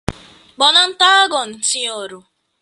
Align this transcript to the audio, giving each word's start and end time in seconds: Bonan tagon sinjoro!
Bonan 0.59 0.89
tagon 0.99 1.49
sinjoro! 1.69 2.19